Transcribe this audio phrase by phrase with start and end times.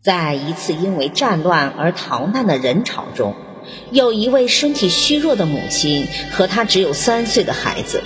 [0.00, 3.34] 在一次因为战乱而逃难的人潮中，
[3.90, 8.02] 有一位身体虚弱的母亲和她只有三岁的孩子。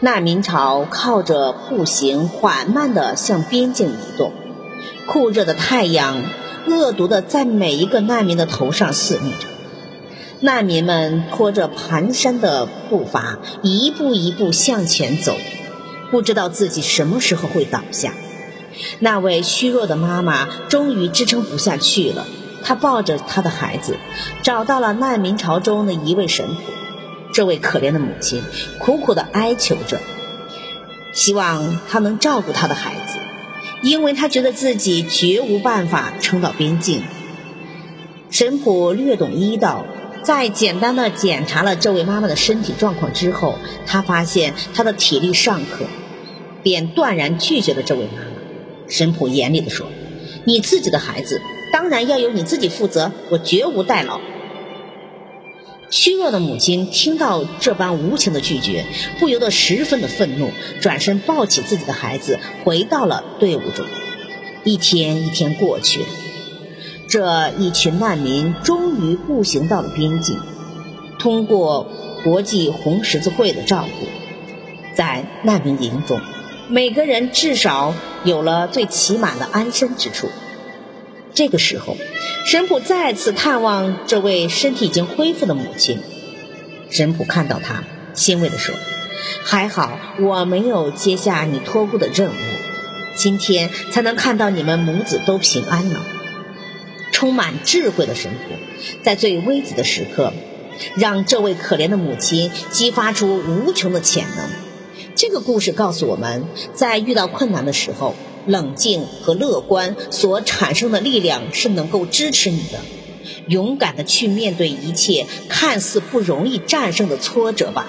[0.00, 4.32] 难民潮靠着步行缓慢地向边境移动，
[5.06, 6.24] 酷热的太阳
[6.66, 9.48] 恶毒地在每一个难民的头上肆虐着。
[10.40, 15.36] 难民们拖着蹒跚的步伐，一步一步向前走，
[16.10, 18.14] 不知道自己什么时候会倒下。
[18.98, 22.26] 那位虚弱的妈妈终于支撑不下去了，
[22.62, 23.96] 她抱着她的孩子，
[24.42, 26.74] 找到了难民潮中的一位神婆。
[27.32, 28.42] 这位可怜的母亲
[28.78, 30.00] 苦苦地哀求着，
[31.12, 33.18] 希望他能照顾她的孩子，
[33.82, 37.02] 因为她觉得自己绝无办法撑到边境。
[38.30, 39.84] 神婆略懂医道。
[40.22, 45.86] 在简单的检查了这位妈妈的身体状况之后，他发现她的体力尚可，
[46.62, 48.39] 便断然拒绝了这位妈妈。
[48.90, 49.86] 神婆严厉地说
[50.44, 51.40] ：“你自己的孩子
[51.72, 54.20] 当然要由你自己负责，我绝无代劳。”
[55.90, 58.84] 虚弱的母亲听到这般无情的拒绝，
[59.18, 60.50] 不由得十分的愤怒，
[60.80, 63.84] 转身抱起自己的孩子，回到了队伍中。
[64.62, 66.00] 一天一天过去。
[67.08, 70.38] 这一群难民终于步行到了边境，
[71.18, 71.88] 通过
[72.22, 74.06] 国际红十字会的照顾，
[74.94, 76.20] 在难民营中，
[76.68, 77.92] 每个人至少
[78.24, 80.28] 有了最起码的安身之处。
[81.32, 81.96] 这个时候，
[82.44, 86.00] 神普再次探望这位身体已经恢复的母亲。
[86.90, 88.74] 神普看到他，欣慰地说
[89.44, 92.34] ：“还好我没有接下你托孤的任务，
[93.16, 96.00] 今天才能看到你们母子都平安呢。”
[97.12, 98.56] 充满智慧的神婆，
[99.02, 100.32] 在最危急的时刻，
[100.96, 104.69] 让这位可怜的母亲激发出无穷的潜能。
[105.14, 108.14] 这个故事告诉我们，在遇到困难的时候，
[108.46, 112.78] 冷静和乐观所产生的力量是能够支持你的。
[113.46, 117.88] 勇敢的去面对一切看似不容易战胜的挫折吧。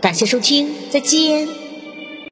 [0.00, 1.67] 感谢收听，再见。